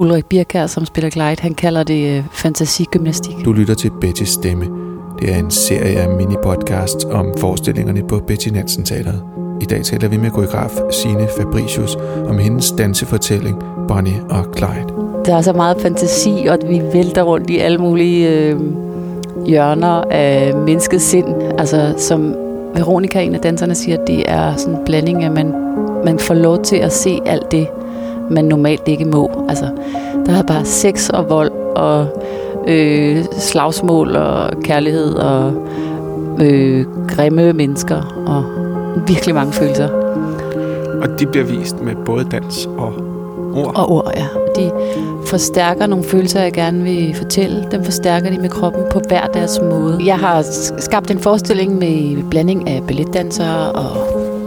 [0.00, 3.36] Ulrik Birkær, som spiller Glide, han kalder det øh, fantasigymnastik.
[3.44, 4.64] Du lytter til Betty's Stemme.
[5.20, 9.22] Det er en serie af mini-podcasts om forestillingerne på Betty Nansen Teateret.
[9.60, 11.96] I dag taler vi med koreograf Signe Fabricius
[12.28, 14.92] om hendes dansefortælling Bonnie og Clyde.
[15.24, 18.60] Der er så meget fantasi, og vi vælter rundt i alle mulige øh,
[19.46, 21.34] hjørner af menneskets sind.
[21.58, 22.34] Altså, som
[22.74, 25.54] Veronica, en af danserne, siger, det er sådan en blanding, at man,
[26.04, 27.66] man får lov til at se alt det,
[28.30, 29.30] man normalt ikke må.
[29.48, 29.66] Altså,
[30.26, 32.06] der er bare sex og vold og
[32.68, 35.52] øh, slagsmål og kærlighed og
[36.40, 38.44] øh, grimme mennesker og
[39.08, 39.88] virkelig mange følelser.
[41.02, 42.92] Og de bliver vist med både dans og
[43.54, 43.72] ord?
[43.76, 44.26] Og ord, ja.
[44.56, 44.70] De
[45.26, 47.68] forstærker nogle følelser, jeg gerne vil fortælle.
[47.70, 50.00] Dem forstærker de med kroppen på hver deres måde.
[50.06, 50.44] Jeg har
[50.78, 53.96] skabt en forestilling med blanding af balletdansere og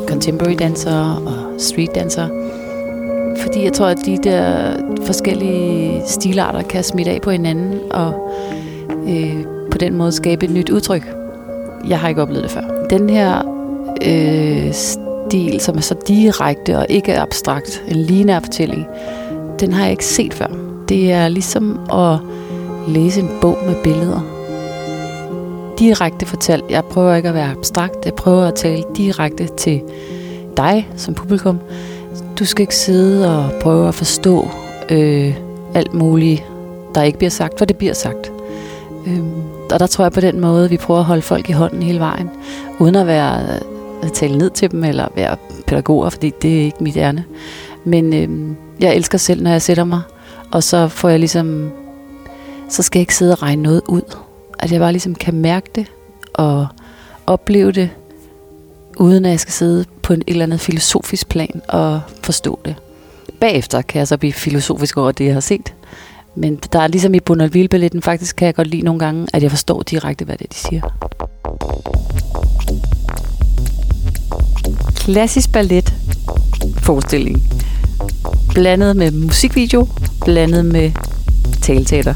[0.07, 2.29] contemporary dansere og street dansere
[3.41, 4.73] fordi jeg tror, at de der
[5.05, 8.31] forskellige stilarter kan smitte af på hinanden, og
[9.07, 11.15] øh, på den måde skabe et nyt udtryk.
[11.87, 12.87] Jeg har ikke oplevet det før.
[12.89, 13.41] Den her
[14.05, 18.85] øh, stil, som er så direkte og ikke abstrakt, en lineær fortælling,
[19.59, 20.47] den har jeg ikke set før.
[20.89, 22.17] Det er ligesom at
[22.87, 24.21] læse en bog med billeder.
[25.79, 26.63] Direkte fortalt.
[26.69, 28.05] Jeg prøver ikke at være abstrakt.
[28.05, 29.81] Jeg prøver at tale direkte til
[30.57, 31.59] dig som publikum.
[32.39, 34.49] Du skal ikke sidde og prøve at forstå
[34.89, 35.35] øh,
[35.73, 36.43] alt muligt,
[36.95, 38.31] der ikke bliver sagt, for det bliver sagt.
[39.07, 39.19] Øh,
[39.71, 41.99] og der tror jeg på den måde, vi prøver at holde folk i hånden hele
[41.99, 42.29] vejen,
[42.79, 43.59] uden at være
[44.03, 47.25] at tale ned til dem, eller være pædagoger, fordi det er ikke mit ærne.
[47.83, 50.01] Men øh, jeg elsker selv, når jeg sætter mig,
[50.51, 51.71] og så får jeg ligesom,
[52.69, 54.15] så skal jeg ikke sidde og regne noget ud.
[54.59, 55.85] At jeg bare ligesom kan mærke det,
[56.33, 56.67] og
[57.27, 57.89] opleve det,
[58.97, 62.75] uden at jeg skal sidde på en eller andet filosofisk plan og forstå det.
[63.39, 65.73] Bagefter kan jeg så blive filosofisk over det, jeg har set.
[66.35, 69.51] Men der er ligesom i Bonneville-balletten, faktisk kan jeg godt lide nogle gange, at jeg
[69.51, 70.81] forstår direkte, hvad det er, de siger.
[74.95, 75.93] Klassisk ballet
[76.77, 77.43] forestilling.
[78.53, 79.87] Blandet med musikvideo,
[80.25, 80.91] blandet med
[81.61, 82.13] talteater.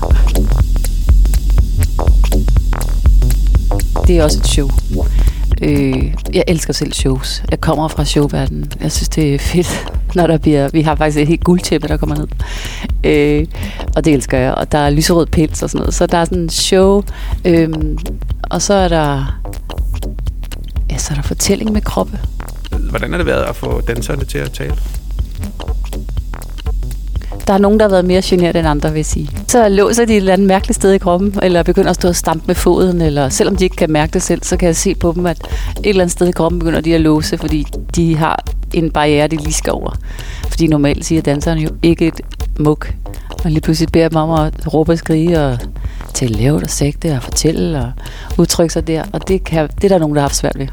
[4.07, 4.69] Det er også et show.
[5.61, 7.43] Øh, jeg elsker selv shows.
[7.51, 8.71] Jeg kommer fra showverdenen.
[8.81, 10.69] Jeg synes, det er fedt, når der bliver...
[10.69, 12.27] Vi har faktisk et helt guldtæppe, der kommer ned.
[13.03, 13.47] Øh,
[13.95, 14.53] og det elsker jeg.
[14.53, 15.93] Og der er lyserød pels og sådan noget.
[15.93, 17.03] Så der er sådan en show.
[17.45, 17.69] Øh,
[18.43, 19.39] og så er der...
[20.91, 22.19] Ja, så er der fortælling med kroppe.
[22.89, 24.75] Hvordan har det været at få danserne til at tale?
[27.47, 29.29] Der er nogen, der har været mere generet end andre, vil jeg sige.
[29.47, 32.15] Så låser de et eller andet mærkeligt sted i kroppen, eller begynder at stå og
[32.15, 34.95] stampe med foden, eller selvom de ikke kan mærke det selv, så kan jeg se
[34.95, 35.37] på dem, at
[35.77, 39.27] et eller andet sted i kroppen begynder de at låse, fordi de har en barriere,
[39.27, 39.91] de lige skal over.
[40.49, 42.21] Fordi normalt siger danserne jo ikke et
[42.59, 42.93] muk.
[43.43, 45.57] Og lige pludselig beder dem om at råbe og skrige og
[46.13, 47.91] tale lavt og sægte og fortælle og
[48.37, 49.03] udtrykke sig der.
[49.13, 50.67] Og det, kan, det er der nogen, der har haft svært ved.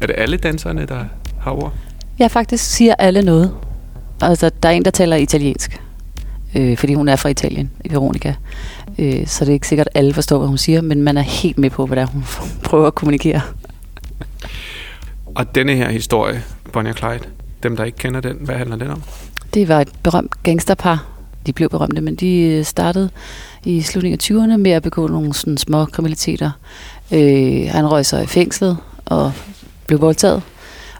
[0.00, 1.04] Er det alle danserne, der
[1.40, 1.72] har ord?
[2.18, 3.52] Ja, faktisk siger alle noget.
[4.20, 5.80] Altså, der er en, der taler italiensk,
[6.54, 8.34] øh, fordi hun er fra Italien, Veronica.
[8.98, 11.22] Øh, så det er ikke sikkert, at alle forstår, hvad hun siger, men man er
[11.22, 12.24] helt med på, hvad der hun
[12.64, 13.40] prøver at kommunikere.
[15.34, 16.42] Og denne her historie,
[16.72, 17.24] Bonnie og Clyde,
[17.62, 19.02] dem der ikke kender den, hvad handler den om?
[19.54, 21.06] Det var et berømt gangsterpar.
[21.46, 23.10] De blev berømte, men de øh, startede
[23.64, 26.50] i slutningen af 20'erne med at begå nogle sådan små kriminaliteter.
[27.12, 29.32] Øh, han røg sig i fængslet og
[29.86, 30.42] blev voldtaget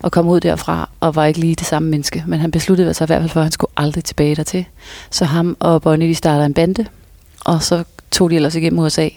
[0.02, 2.24] og kom ud derfra og var ikke lige det samme menneske.
[2.26, 4.64] Men han besluttede sig i hvert fald for, at han skulle aldrig tilbage dertil.
[5.10, 6.86] Så ham og Bonnie, de startede en bande,
[7.44, 9.08] og så tog de ellers igennem USA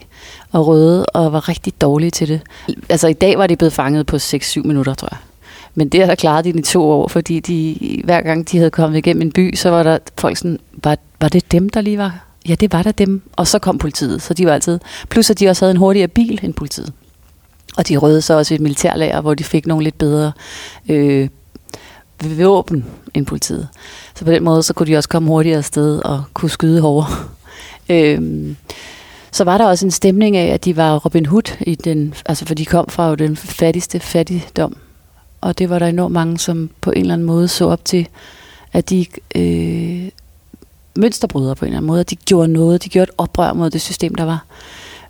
[0.52, 2.40] og røde og var rigtig dårlige til det.
[2.88, 5.18] Altså i dag var de blevet fanget på 6-7 minutter, tror jeg.
[5.74, 8.70] Men det har der klaret de i to år, fordi de, hver gang de havde
[8.70, 11.98] kommet igennem en by, så var der folk sådan, var, var det dem, der lige
[11.98, 12.24] var?
[12.48, 13.22] Ja, det var der dem.
[13.32, 14.78] Og så kom politiet, så de var altid...
[15.08, 16.92] Plus at de også havde en hurtigere bil end politiet.
[17.76, 20.32] Og de røde så også et militærlager, hvor de fik nogle lidt bedre
[20.88, 21.28] øh,
[22.24, 22.84] våben
[23.14, 23.68] end politiet.
[24.14, 27.08] Så på den måde, så kunne de også komme hurtigere afsted og kunne skyde hårdere.
[27.90, 28.56] øhm,
[29.32, 32.46] så var der også en stemning af, at de var Robin Hood, i den, altså
[32.46, 34.76] for de kom fra jo den fattigste fattigdom.
[35.40, 38.08] Og det var der enormt mange, som på en eller anden måde så op til,
[38.72, 40.08] at de øh,
[40.96, 43.70] mønsterbrydere på en eller anden måde, at de gjorde noget, de gjorde et oprør mod
[43.70, 44.44] det system, der var.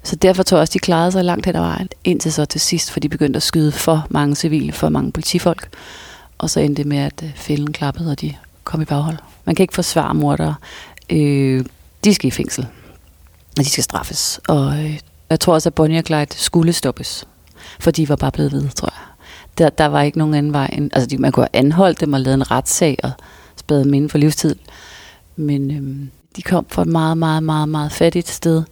[0.02, 2.60] Så derfor tror jeg også, de klarede sig langt hen ad vejen, indtil så til
[2.60, 5.68] sidst, for de begyndte at skyde for mange civile, for mange politifolk.
[6.38, 8.34] Og så endte det med, at øh, fælden klappede, og de
[8.64, 9.16] kom i baghold.
[9.44, 10.54] Man kan ikke forsvare mordere.
[11.10, 11.64] Øh,
[12.04, 12.66] de skal i fængsel,
[13.58, 14.40] og de skal straffes.
[14.48, 15.00] Og øh,
[15.30, 17.24] jeg tror også, at Bonnie og Clyde skulle stoppes,
[17.80, 19.06] for de var bare blevet ved, tror jeg.
[19.58, 20.70] Der, der var ikke nogen anden vej.
[20.72, 23.10] End, altså, de, man kunne have anholdt dem og lavet en retssag og
[23.56, 24.56] spadet dem inden for livstid.
[25.36, 28.62] Men Øh, de kom fra et meget, meget, meget, meget fattigt sted.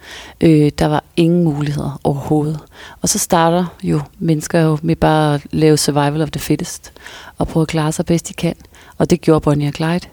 [0.41, 2.61] Øh, der var ingen muligheder overhovedet.
[3.03, 6.93] Og så starter jo mennesker jo med bare at lave survival of the fittest,
[7.39, 8.55] og prøve at klare sig bedst de kan.
[8.99, 10.09] Og det gjorde Bonnie og Clyde,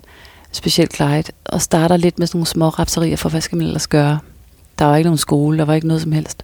[0.52, 3.88] specielt Clyde, og starter lidt med sådan nogle små rapserier for, hvad skal man ellers
[3.88, 4.20] gøre?
[4.80, 6.44] Der var ikke nogen skole, der var ikke noget som helst.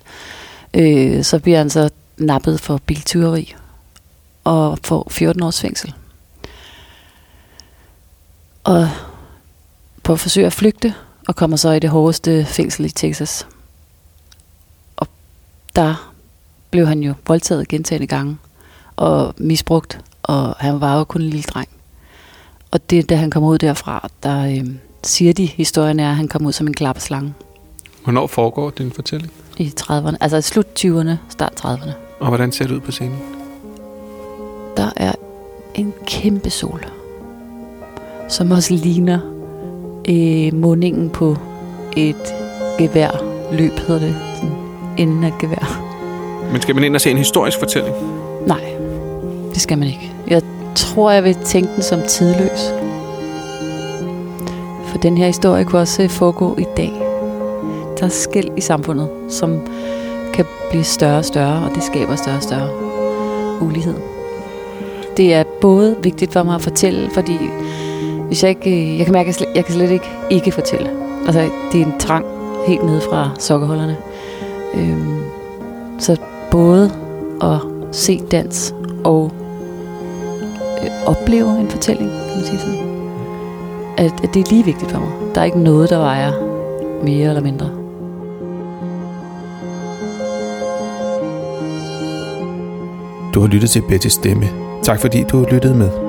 [0.73, 3.56] Øh, så bliver han så nappet for biltyveri
[4.44, 5.94] og får 14 års fængsel.
[8.63, 8.89] Og
[10.03, 10.94] på at forsøge at flygte,
[11.27, 13.47] og kommer så i det hårdeste fængsel i Texas.
[14.97, 15.07] Og
[15.75, 16.13] der
[16.69, 18.38] blev han jo voldtaget gentagende gange,
[18.95, 21.69] og misbrugt, og han var jo kun en lille dreng.
[22.71, 24.69] Og det, da han kommer ud derfra, der øh,
[25.03, 27.33] siger de, historien er, at han kom ud som en klapperslange.
[28.03, 29.31] Hvornår foregår din fortælling?
[29.57, 31.91] I 30'erne, altså i slut 20'erne, start 30'erne.
[32.19, 33.19] Og hvordan ser det ud på scenen?
[34.77, 35.13] Der er
[35.75, 36.85] en kæmpe sol,
[38.29, 39.32] som også ligner
[40.09, 41.38] øh, mundingen på
[41.97, 42.33] et
[42.77, 43.23] gevær.
[43.51, 44.15] Løb hedder det.
[44.35, 44.51] Sådan
[44.97, 45.94] enden af gevær.
[46.51, 47.95] Men skal man ind og se en historisk fortælling?
[48.47, 48.61] Nej,
[49.53, 50.11] det skal man ikke.
[50.27, 50.41] Jeg
[50.75, 52.73] tror, jeg vil tænke den som tidløs.
[54.88, 56.91] For den her historie kunne også foregå i dag.
[57.99, 59.67] Der er skæld i samfundet, som
[60.33, 62.69] kan blive større og større, og det skaber større og større
[63.61, 63.95] ulighed.
[65.17, 67.38] Det er både vigtigt for mig at fortælle, fordi
[68.33, 70.89] hvis jeg ikke, øh, jeg kan mærke, at jeg, jeg kan slet ikke ikke fortælle.
[71.25, 72.25] Altså, det er en trang
[72.68, 73.97] helt nede fra sokkerholderne.
[74.74, 75.19] Øhm,
[76.00, 76.18] så
[76.51, 76.91] både
[77.41, 77.57] at
[77.91, 79.31] se dans og
[80.83, 82.77] øh, opleve en fortælling, kan man sige sådan.
[83.97, 85.12] At, at det er lige vigtigt for mig.
[85.35, 86.31] Der er ikke noget, der vejer
[87.03, 87.69] mere eller mindre.
[93.33, 94.45] Du har lyttet til Bettys stemme.
[94.83, 96.02] Tak fordi du lyttede med.